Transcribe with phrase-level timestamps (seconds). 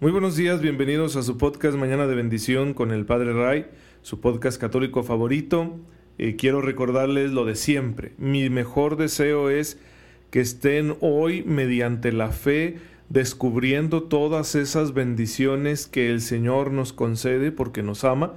[0.00, 3.66] Muy buenos días, bienvenidos a su podcast Mañana de Bendición con el Padre Ray,
[4.00, 5.78] su podcast católico favorito.
[6.16, 8.14] Eh, quiero recordarles lo de siempre.
[8.16, 9.78] Mi mejor deseo es
[10.30, 12.78] que estén hoy mediante la fe
[13.10, 18.32] descubriendo todas esas bendiciones que el Señor nos concede porque nos ama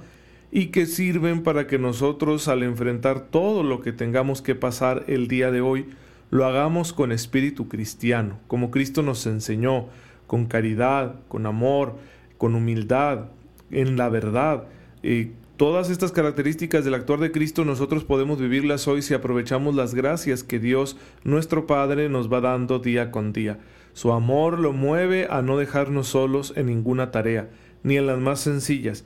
[0.52, 5.28] y que sirven para que nosotros al enfrentar todo lo que tengamos que pasar el
[5.28, 5.86] día de hoy,
[6.30, 9.86] lo hagamos con espíritu cristiano, como Cristo nos enseñó
[10.26, 11.96] con caridad, con amor,
[12.38, 13.26] con humildad,
[13.70, 14.64] en la verdad.
[15.02, 19.94] y todas estas características del actuar de Cristo nosotros podemos vivirlas hoy si aprovechamos las
[19.94, 23.58] gracias que Dios, nuestro Padre, nos va dando día con día.
[23.92, 27.48] Su amor lo mueve a no dejarnos solos en ninguna tarea,
[27.84, 29.04] ni en las más sencillas.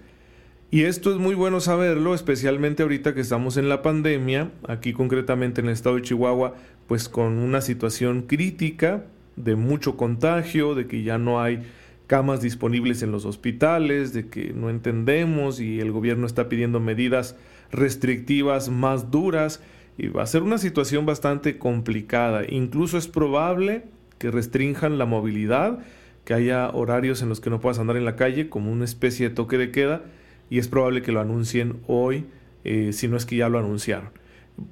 [0.71, 5.61] Y esto es muy bueno saberlo, especialmente ahorita que estamos en la pandemia, aquí concretamente
[5.61, 6.55] en el estado de Chihuahua,
[6.87, 9.05] pues con una situación crítica
[9.43, 11.63] de mucho contagio, de que ya no hay
[12.07, 17.37] camas disponibles en los hospitales, de que no entendemos y el gobierno está pidiendo medidas
[17.71, 19.63] restrictivas más duras
[19.99, 22.43] y va a ser una situación bastante complicada.
[22.49, 23.85] Incluso es probable
[24.19, 25.81] que restrinjan la movilidad,
[26.25, 29.29] que haya horarios en los que no puedas andar en la calle como una especie
[29.29, 30.03] de toque de queda
[30.51, 32.27] y es probable que lo anuncien hoy,
[32.65, 34.11] eh, si no es que ya lo anunciaron.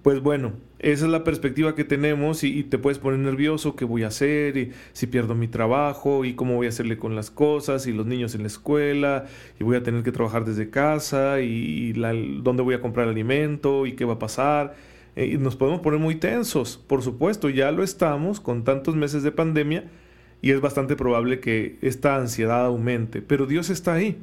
[0.03, 4.03] Pues bueno, esa es la perspectiva que tenemos y, te puedes poner nervioso, qué voy
[4.03, 7.87] a hacer, y si pierdo mi trabajo, y cómo voy a hacerle con las cosas,
[7.87, 9.25] y los niños en la escuela,
[9.59, 11.93] y voy a tener que trabajar desde casa, y,
[12.43, 14.75] dónde voy a comprar alimento, y qué va a pasar.
[15.17, 19.23] Eh, y nos podemos poner muy tensos, por supuesto, ya lo estamos con tantos meses
[19.23, 19.85] de pandemia,
[20.43, 24.19] y es bastante probable que esta ansiedad aumente, pero Dios está ahí,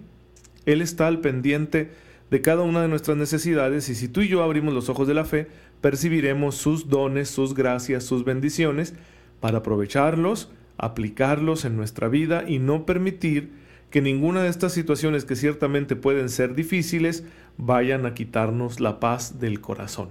[0.68, 1.90] Él está al pendiente
[2.30, 5.14] de cada una de nuestras necesidades y si tú y yo abrimos los ojos de
[5.14, 5.48] la fe,
[5.82, 8.94] percibiremos sus dones, sus gracias, sus bendiciones
[9.40, 13.52] para aprovecharlos, aplicarlos en nuestra vida y no permitir
[13.90, 17.26] que ninguna de estas situaciones que ciertamente pueden ser difíciles
[17.58, 20.10] vayan a quitarnos la paz del corazón.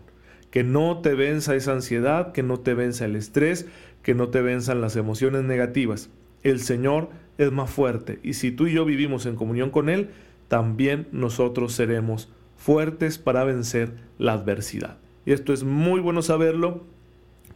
[0.52, 3.66] Que no te venza esa ansiedad, que no te venza el estrés,
[4.02, 6.10] que no te venzan las emociones negativas.
[6.44, 7.08] El Señor
[7.38, 10.10] es más fuerte y si tú y yo vivimos en comunión con Él,
[10.52, 14.98] también nosotros seremos fuertes para vencer la adversidad.
[15.24, 16.84] Y esto es muy bueno saberlo.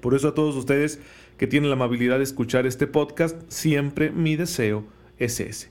[0.01, 0.99] Por eso a todos ustedes
[1.37, 4.87] que tienen la amabilidad de escuchar este podcast, siempre mi deseo
[5.19, 5.69] es ese.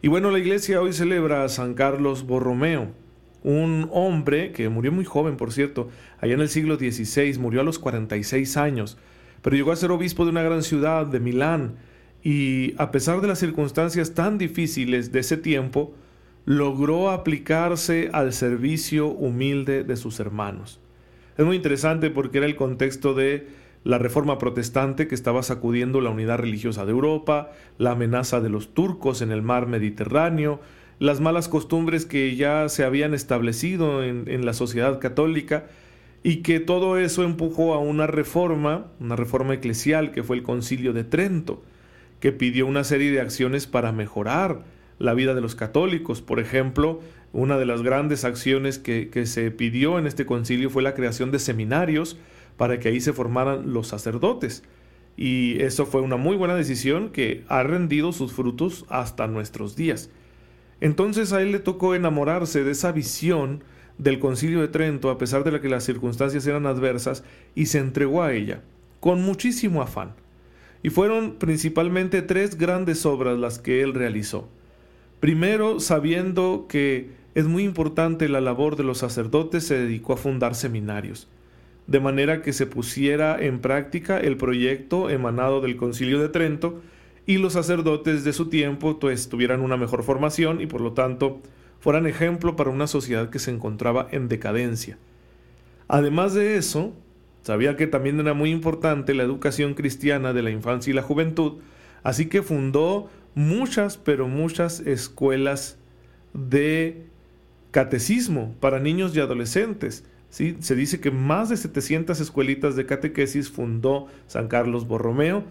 [0.00, 2.92] Y bueno, la iglesia hoy celebra a San Carlos Borromeo,
[3.42, 7.64] un hombre que murió muy joven, por cierto, allá en el siglo XVI, murió a
[7.64, 8.96] los 46 años,
[9.42, 11.76] pero llegó a ser obispo de una gran ciudad, de Milán,
[12.22, 15.92] y a pesar de las circunstancias tan difíciles de ese tiempo,
[16.48, 20.80] logró aplicarse al servicio humilde de sus hermanos.
[21.36, 23.48] Es muy interesante porque era el contexto de
[23.84, 28.72] la reforma protestante que estaba sacudiendo la unidad religiosa de Europa, la amenaza de los
[28.72, 30.58] turcos en el mar Mediterráneo,
[30.98, 35.66] las malas costumbres que ya se habían establecido en, la sociedad católica
[36.22, 40.94] y que todo eso empujó a una reforma, una reforma eclesial que fue el concilio
[40.94, 41.62] de Trento,
[42.20, 46.22] que pidió una serie de acciones para mejorar la vida de los católicos.
[46.22, 47.00] Por ejemplo,
[47.32, 51.38] una de las grandes acciones que, se pidió en este concilio fue la creación de
[51.38, 52.18] seminarios
[52.56, 54.62] para que ahí se formaran los sacerdotes.
[55.16, 60.10] Y eso fue una muy buena decisión que ha rendido sus frutos hasta nuestros días.
[60.80, 63.64] Entonces a él le tocó enamorarse de esa visión
[63.98, 67.24] del concilio de Trento a pesar de que las circunstancias eran adversas
[67.56, 68.62] y se entregó a ella
[69.00, 70.14] con muchísimo afán.
[70.82, 74.48] Y fueron principalmente tres grandes obras las que él realizó.
[75.20, 80.54] Primero, sabiendo que es muy importante la labor de los sacerdotes, se dedicó a fundar
[80.54, 81.28] seminarios,
[81.86, 86.80] de manera que se pusiera en práctica el proyecto emanado del Concilio de Trento
[87.26, 91.40] y los sacerdotes de su tiempo pues, tuvieran una mejor formación y por lo tanto
[91.80, 94.98] fueran ejemplo para una sociedad que se encontraba en decadencia.
[95.88, 96.92] Además de eso,
[97.42, 101.58] sabía que también era muy importante la educación cristiana de la infancia y la juventud,
[102.02, 105.78] así que fundó muchas, pero muchas escuelas
[106.34, 107.06] de
[107.70, 110.56] catecismo para niños y adolescentes, ¿sí?
[110.58, 115.44] Se dice que más de 700 escuelitas de catequesis fundó San Carlos Borromeo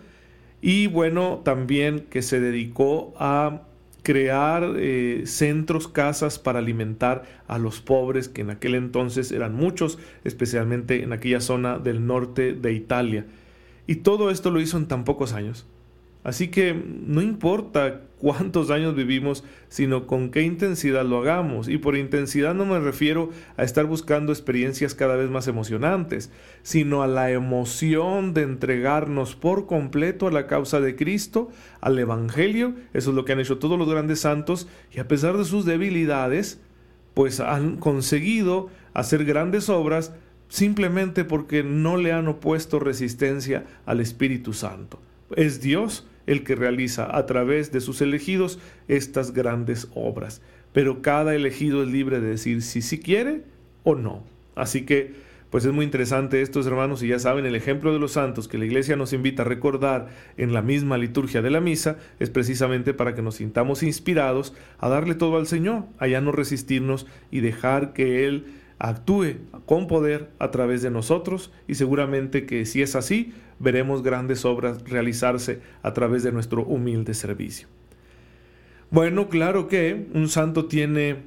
[0.62, 3.62] y bueno, también que se dedicó a
[4.04, 9.98] crear eh, centros, casas para alimentar a los pobres, que en aquel entonces eran muchos,
[10.26, 13.26] especialmente en aquella zona del norte de Italia.
[13.86, 15.66] Y todo esto lo hizo en tan pocos años.
[16.24, 21.70] Así que no importa cuántos años vivimos, sino con qué intensidad lo hagamos.
[21.70, 26.32] Y por intensidad no me refiero a estar buscando experiencias cada vez más emocionantes,
[26.64, 31.50] sino a la emoción de entregarnos por completo a la causa de Cristo,
[31.80, 32.74] al Evangelio.
[32.94, 35.66] Eso es lo que han hecho todos los grandes santos y a pesar de sus
[35.66, 36.60] debilidades,
[37.14, 40.14] pues han conseguido hacer grandes obras
[40.50, 45.00] simplemente porque no le han opuesto resistencia al Espíritu Santo.
[45.36, 50.42] Es Dios el que realiza a través de sus elegidos estas grandes obras.
[50.74, 53.44] Pero cada elegido es libre de decir si sí quiere
[53.84, 54.24] o no.
[54.56, 55.14] Así que,
[55.50, 58.58] pues es muy interesante estos hermanos y ya saben, el ejemplo de los santos que
[58.58, 62.94] la iglesia nos invita a recordar en la misma liturgia de la misa es precisamente
[62.94, 67.40] para que nos sintamos inspirados a darle todo al Señor, a ya no resistirnos y
[67.40, 68.46] dejar que Él
[68.80, 74.46] actúe con poder a través de nosotros y seguramente que si es así, veremos grandes
[74.46, 77.68] obras realizarse a través de nuestro humilde servicio.
[78.90, 81.18] Bueno, claro que un santo tiene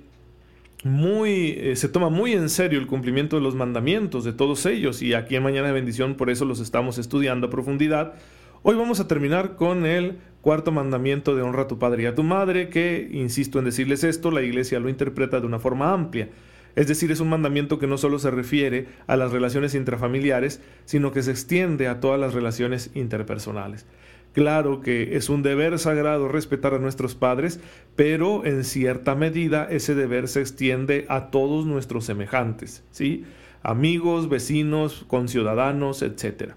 [0.84, 5.02] muy, eh, se toma muy en serio el cumplimiento de los mandamientos de todos ellos
[5.02, 8.14] y aquí en Mañana de Bendición por eso los estamos estudiando a profundidad.
[8.62, 12.14] Hoy vamos a terminar con el cuarto mandamiento de honra a tu padre y a
[12.14, 16.28] tu madre, que, insisto en decirles esto, la iglesia lo interpreta de una forma amplia.
[16.76, 21.12] Es decir, es un mandamiento que no solo se refiere a las relaciones intrafamiliares, sino
[21.12, 23.86] que se extiende a todas las relaciones interpersonales.
[24.32, 27.60] Claro que es un deber sagrado respetar a nuestros padres,
[27.96, 33.24] pero en cierta medida ese deber se extiende a todos nuestros semejantes, ¿sí?
[33.62, 36.52] Amigos, vecinos, conciudadanos, etc.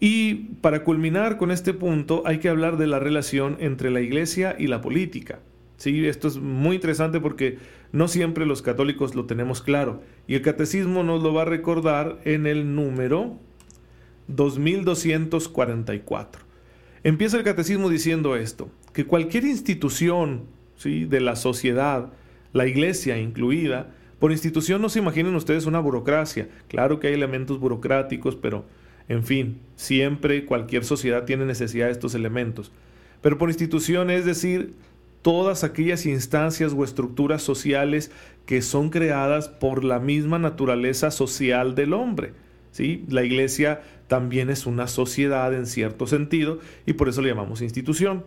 [0.00, 4.56] Y para culminar con este punto hay que hablar de la relación entre la iglesia
[4.58, 5.38] y la política.
[5.76, 7.58] Sí, esto es muy interesante porque
[7.92, 10.02] no siempre los católicos lo tenemos claro.
[10.26, 13.36] Y el catecismo nos lo va a recordar en el número
[14.28, 16.42] 2244.
[17.02, 20.42] Empieza el catecismo diciendo esto, que cualquier institución
[20.76, 21.04] ¿sí?
[21.04, 22.12] de la sociedad,
[22.52, 26.48] la iglesia incluida, por institución no se imaginen ustedes una burocracia.
[26.68, 28.66] Claro que hay elementos burocráticos, pero
[29.08, 32.70] en fin, siempre cualquier sociedad tiene necesidad de estos elementos.
[33.22, 34.74] Pero por institución es decir,
[35.22, 38.10] todas aquellas instancias o estructuras sociales
[38.46, 42.32] que son creadas por la misma naturaleza social del hombre.
[42.72, 43.04] ¿sí?
[43.08, 48.24] La iglesia también es una sociedad en cierto sentido y por eso le llamamos institución.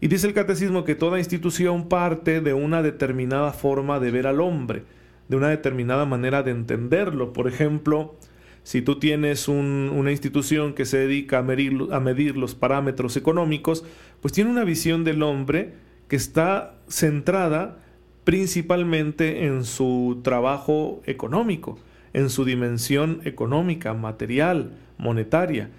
[0.00, 4.40] Y dice el catecismo que toda institución parte de una determinada forma de ver al
[4.40, 4.82] hombre,
[5.28, 7.32] de una determinada manera de entenderlo.
[7.32, 8.16] Por ejemplo,
[8.64, 13.84] si tú tienes una institución que se dedica a medir, a medir los parámetros económicos,
[14.20, 15.74] pues tiene una visión del hombre
[16.12, 17.78] que está centrada
[18.24, 21.78] principalmente en su trabajo económico,
[22.12, 25.70] en su dimensión económica, material, monetaria.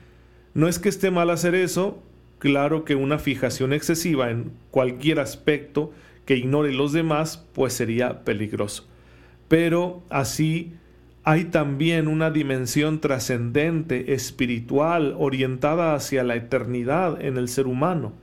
[0.55, 2.01] No es que esté mal hacer eso,
[2.39, 5.91] claro que una fijación excesiva en cualquier aspecto
[6.25, 8.87] que ignore los demás, pues sería peligroso.
[9.47, 10.73] Pero así
[11.23, 18.22] hay también una dimensión trascendente, espiritual, orientada hacia la eternidad en el ser humano.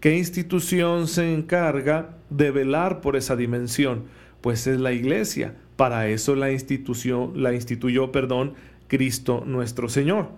[0.00, 4.04] ¿Qué institución se encarga de velar por esa dimensión?
[4.40, 5.56] Pues es la iglesia.
[5.76, 8.54] Para eso la institución la instituyó, perdón,
[8.88, 10.28] Cristo nuestro Señor.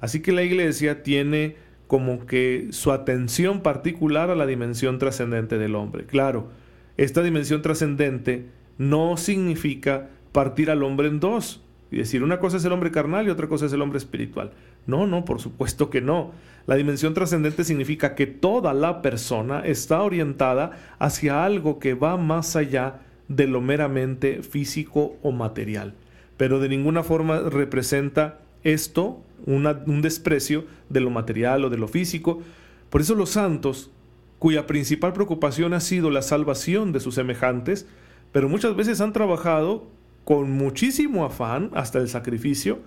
[0.00, 1.56] Así que la iglesia tiene
[1.86, 6.06] como que su atención particular a la dimensión trascendente del hombre.
[6.06, 6.50] Claro,
[6.96, 8.46] esta dimensión trascendente
[8.78, 13.26] no significa partir al hombre en dos y decir una cosa es el hombre carnal
[13.26, 14.52] y otra cosa es el hombre espiritual.
[14.86, 16.32] No, no, por supuesto que no.
[16.66, 22.56] La dimensión trascendente significa que toda la persona está orientada hacia algo que va más
[22.56, 25.94] allá de lo meramente físico o material.
[26.36, 32.42] Pero de ninguna forma representa esto un desprecio de lo material o de lo físico.
[32.90, 33.90] Por eso los santos,
[34.38, 37.86] cuya principal preocupación ha sido la salvación de sus semejantes,
[38.32, 39.86] pero muchas veces han trabajado
[40.26, 42.80] con muchísimo afán, hasta el sacrificio,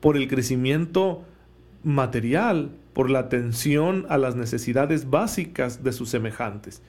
[0.00, 1.24] por el crecimiento
[1.84, 6.80] material, por la atención a las necesidades básicas de sus semejantes.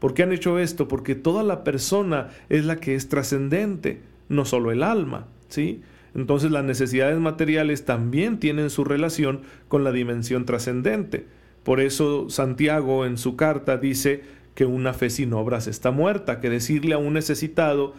[0.00, 0.88] ¿Por qué han hecho esto?
[0.88, 5.82] Porque toda la persona es la que es trascendente, no solo el alma, ¿sí?
[6.16, 11.26] Entonces las necesidades materiales también tienen su relación con la dimensión trascendente.
[11.62, 14.24] Por eso Santiago en su carta dice
[14.56, 17.94] que una fe sin obras está muerta, que decirle a un necesitado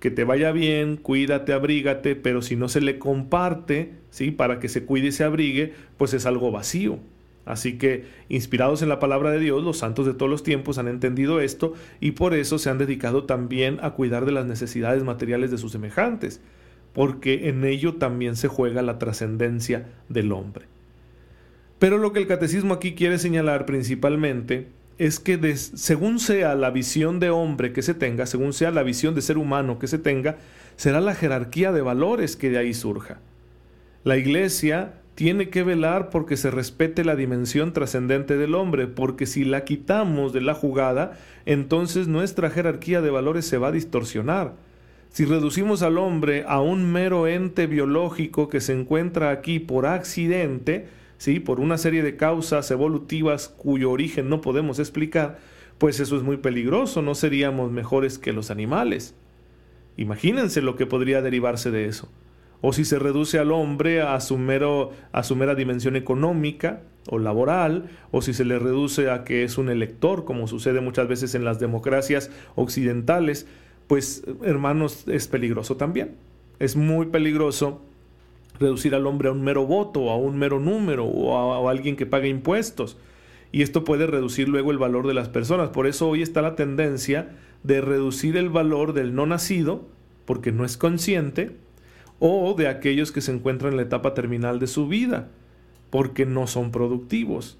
[0.00, 4.30] que te vaya bien, cuídate, abrígate, pero si no se le comparte, ¿sí?
[4.30, 6.98] Para que se cuide y se abrigue, pues es algo vacío.
[7.46, 10.88] Así que, inspirados en la palabra de Dios, los santos de todos los tiempos han
[10.88, 15.52] entendido esto y por eso se han dedicado también a cuidar de las necesidades materiales
[15.52, 16.40] de sus semejantes,
[16.92, 20.66] porque en ello también se juega la trascendencia del hombre.
[21.78, 24.66] Pero lo que el catecismo aquí quiere señalar principalmente
[24.98, 29.14] es que según sea la visión de hombre que se tenga, según sea la visión
[29.14, 30.36] de ser humano que se tenga,
[30.76, 33.20] será la jerarquía de valores que de ahí surja.
[34.04, 39.44] La iglesia tiene que velar porque se respete la dimensión trascendente del hombre, porque si
[39.44, 44.54] la quitamos de la jugada, entonces nuestra jerarquía de valores se va a distorsionar.
[45.08, 50.88] Si reducimos al hombre a un mero ente biológico que se encuentra aquí por accidente,
[51.18, 51.40] ¿sí?
[51.40, 55.38] por una serie de causas evolutivas cuyo origen no podemos explicar,
[55.78, 59.14] pues eso es muy peligroso, no seríamos mejores que los animales.
[59.96, 62.08] Imagínense lo que podría derivarse de eso.
[62.60, 67.18] O si se reduce al hombre a su, mero, a su mera dimensión económica o
[67.18, 71.34] laboral, o si se le reduce a que es un elector, como sucede muchas veces
[71.34, 73.46] en las democracias occidentales,
[73.86, 76.16] pues hermanos, es peligroso también.
[76.58, 77.82] Es muy peligroso
[78.58, 82.06] reducir al hombre a un mero voto, a un mero número, o a, alguien que
[82.06, 82.96] pague impuestos.
[83.52, 85.70] Y esto puede reducir luego el valor de las personas.
[85.70, 89.86] Por eso hoy está la tendencia de reducir el valor del no nacido,
[90.24, 91.56] porque no es consciente,
[92.18, 95.28] o de aquellos que se encuentran en la etapa terminal de su vida,
[95.90, 97.58] porque no son productivos.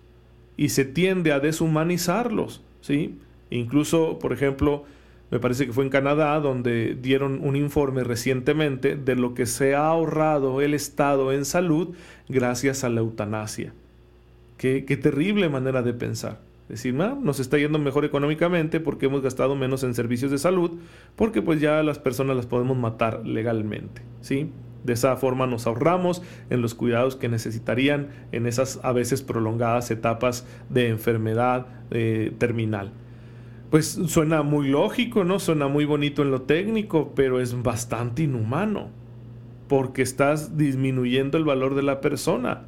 [0.57, 3.19] Y se tiende a deshumanizarlos, ¿sí?
[3.51, 4.85] Incluso, por ejemplo,
[5.31, 9.75] me parece que fue en Canadá, donde dieron un informe recientemente de lo que se
[9.75, 11.97] ha ahorrado el Estado en salud
[12.29, 13.73] gracias a la eutanasia.
[14.57, 16.41] Qué, terrible manera de pensar.
[16.69, 20.73] Decir, ah, nos está yendo mejor económicamente porque hemos gastado menos en servicios de salud,
[21.15, 24.51] porque pues ya las personas las podemos matar legalmente, ¿sí?
[24.83, 29.91] De esa forma nos ahorramos en los cuidados que necesitarían en esas a veces prolongadas
[29.91, 32.93] etapas de enfermedad eh, terminal
[33.71, 35.39] pues suena muy lógico, ¿no?
[35.39, 38.89] Suena muy bonito en lo técnico, pero es bastante inhumano,
[39.69, 42.63] porque estás disminuyendo el valor de la persona,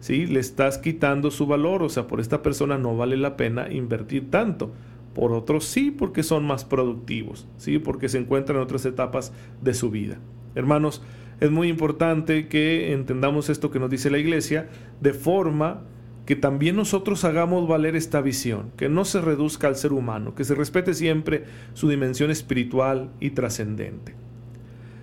[0.00, 0.26] ¿sí?
[0.26, 4.30] Le estás quitando su valor, o sea, por esta persona no vale la pena invertir
[4.30, 4.72] tanto.
[5.14, 7.78] Por otros sí, porque son más productivos, ¿sí?
[7.78, 10.18] Porque se encuentran en otras etapas de su vida.
[10.56, 11.02] Hermanos,
[11.40, 14.68] es muy importante que entendamos esto que nos dice la iglesia
[15.00, 15.82] de forma
[16.26, 20.44] que también nosotros hagamos valer esta visión, que no se reduzca al ser humano, que
[20.44, 24.14] se respete siempre su dimensión espiritual y trascendente.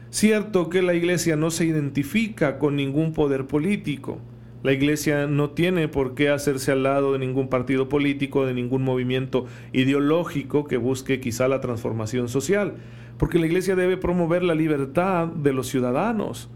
[0.10, 4.20] Cierto que la iglesia no se identifica con ningún poder político,
[4.64, 8.84] la iglesia no tiene por qué hacerse al lado de ningún partido político, de ningún
[8.84, 12.76] movimiento ideológico que busque quizá la transformación social,
[13.18, 16.50] porque la iglesia debe promover la libertad de los ciudadanos,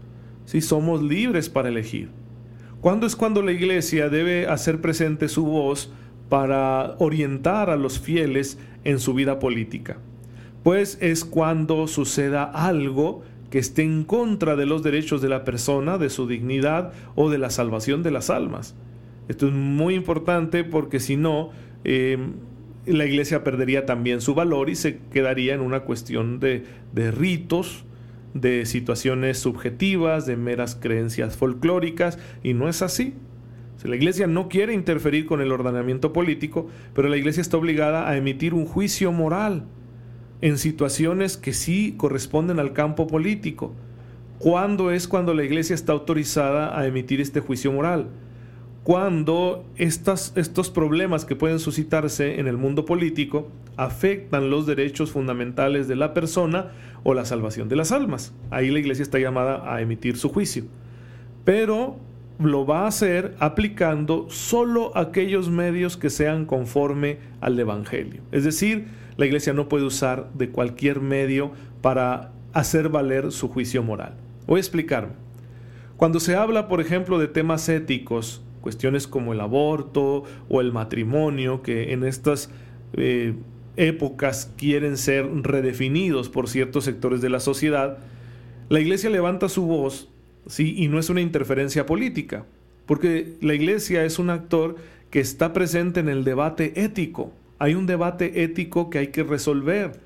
[0.44, 2.10] si somos libres para elegir.
[2.86, 5.90] ¿Cuándo es cuando la iglesia debe hacer presente su voz
[6.28, 9.96] para orientar a los fieles en su vida política?
[10.62, 15.98] Pues es cuando suceda algo que esté en contra de los derechos de la persona,
[15.98, 18.76] de su dignidad o de la salvación de las almas.
[19.26, 21.50] Esto es muy importante porque si no,
[21.82, 22.34] em,
[22.86, 26.62] la iglesia perdería también su valor y se quedaría en una cuestión de,
[26.92, 27.84] de ritos,
[28.40, 33.14] de situaciones subjetivas, de meras creencias folclóricas, y no es así.
[33.84, 38.16] la iglesia no quiere interferir con el ordenamiento político, pero la iglesia está obligada a
[38.16, 39.64] emitir un juicio moral
[40.40, 43.74] en situaciones que sí corresponden al campo político.
[44.38, 48.08] ¿Cuándo es cuando la iglesia está autorizada a emitir este juicio moral?
[48.82, 55.88] Cuando estas, estos problemas que pueden suscitarse en el mundo político afectan los derechos fundamentales
[55.88, 56.70] de la persona
[57.08, 58.34] o la salvación de las almas.
[58.50, 60.64] Ahí la iglesia está llamada a emitir su juicio.
[61.44, 61.98] Pero
[62.40, 68.22] lo va a hacer aplicando solo aquellos medios que sean conforme al Evangelio.
[68.32, 73.84] Es decir, la iglesia no puede usar de cualquier medio para hacer valer su juicio
[73.84, 74.14] moral.
[74.48, 75.12] Voy a explicarme.
[75.96, 81.62] Cuando se habla, por ejemplo, de temas éticos, cuestiones como el aborto o el matrimonio,
[81.62, 82.50] que en estas
[82.94, 83.34] eh,
[83.76, 87.98] épocas quieren ser redefinidos por ciertos sectores de la sociedad,
[88.68, 90.08] la iglesia levanta su voz,
[90.46, 90.74] ¿sí?
[90.76, 92.46] y no es una interferencia política,
[92.86, 94.76] porque la iglesia es un actor
[95.10, 97.32] que está presente en el debate ético.
[97.58, 100.00] Hay un debate ético que hay que resolver.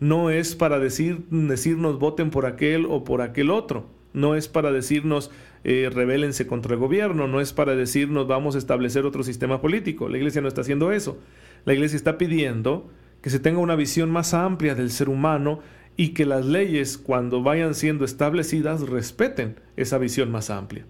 [0.00, 3.86] No es para decir, decirnos voten por aquel o por aquel otro.
[4.12, 5.30] No es para decirnos
[5.62, 7.28] eh, rebélense contra el gobierno.
[7.28, 10.08] No es para decirnos vamos a establecer otro sistema político.
[10.08, 11.18] La iglesia no está haciendo eso.
[11.64, 12.90] La iglesia está pidiendo
[13.22, 15.60] que se tenga una visión más amplia del ser humano
[15.96, 20.86] y que las leyes, cuando vayan siendo establecidas, respeten esa visión más amplia.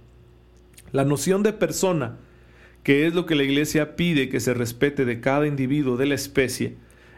[0.92, 2.16] La noción de persona,
[2.82, 6.14] que es lo que la Iglesia pide que se respete de cada individuo de la
[6.14, 6.76] especie,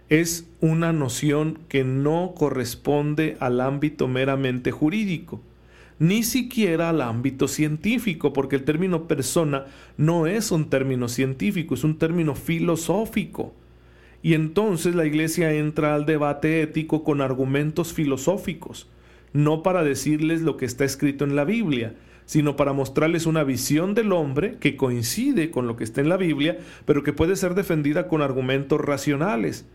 [0.08, 5.40] es una noción que no corresponde al ámbito meramente jurídico,
[5.98, 9.66] ni siquiera al ámbito científico, porque el término persona
[9.96, 13.54] no es un término científico, es un término filosófico.
[14.22, 18.88] Y entonces la iglesia entra al debate ético con argumentos filosóficos,
[19.32, 23.94] no para decirles lo que está escrito en la Biblia, sino para mostrarles una visión
[23.94, 27.54] del hombre que coincide con lo que está en la Biblia, pero que puede ser
[27.54, 29.66] defendida con argumentos racionales.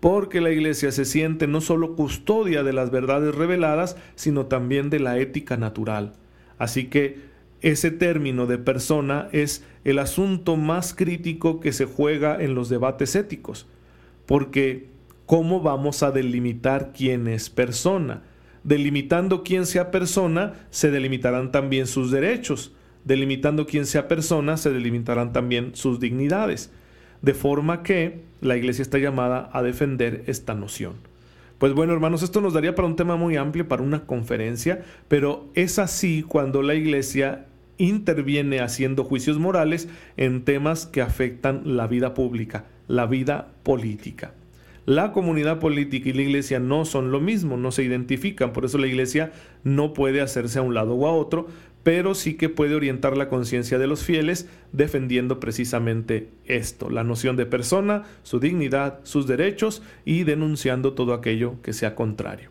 [0.00, 5.00] Porque la iglesia se siente no solo custodia de las verdades reveladas, sino también de
[5.00, 6.14] la ética natural.
[6.58, 7.18] Así que
[7.60, 13.14] ese término de persona es el asunto más crítico que se juega en los debates
[13.16, 13.66] éticos.
[14.26, 14.88] Porque,
[15.26, 18.22] ¿cómo vamos a delimitar quién es persona?
[18.62, 22.72] Delimitando quién sea persona, se delimitarán también sus derechos.
[23.04, 26.70] Delimitando quién sea persona, se delimitarán también sus dignidades.
[27.20, 30.94] De forma que la iglesia está llamada a defender esta noción.
[31.58, 35.48] Pues bueno, hermanos, esto nos daría para un tema muy amplio, para una conferencia, pero
[35.54, 37.46] es así cuando la iglesia
[37.78, 44.34] interviene haciendo juicios morales en temas que afectan la vida pública, la vida política.
[44.86, 48.76] La comunidad política y la iglesia no son lo mismo, no se identifican, por eso
[48.76, 51.46] la iglesia no puede hacerse a un lado o a otro,
[51.82, 57.36] pero sí que puede orientar la conciencia de los fieles defendiendo precisamente esto, la noción
[57.36, 62.50] de persona, su dignidad, sus derechos y denunciando todo aquello que sea contrario.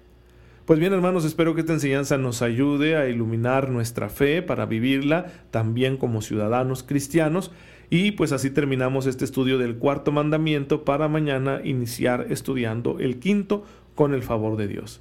[0.66, 5.26] Pues bien, hermanos, espero que esta enseñanza nos ayude a iluminar nuestra fe para vivirla
[5.52, 7.52] también como ciudadanos cristianos.
[7.94, 13.66] Y pues así terminamos este estudio del cuarto mandamiento para mañana iniciar estudiando el quinto
[13.94, 15.00] con el favor de Dios.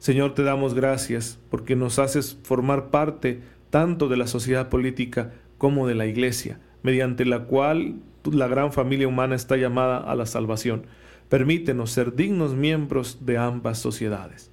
[0.00, 5.86] Señor, te damos gracias porque nos haces formar parte tanto de la sociedad política como
[5.86, 10.86] de la iglesia, mediante la cual la gran familia humana está llamada a la salvación.
[11.28, 14.50] Permítenos ser dignos miembros de ambas sociedades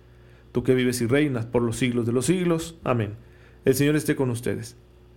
[0.51, 2.77] tú que vives y reinas por los siglos de los siglos.
[2.83, 3.15] Amén.
[3.65, 4.77] El Señor esté con ustedes.